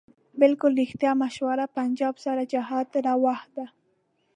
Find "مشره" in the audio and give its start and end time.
1.21-1.65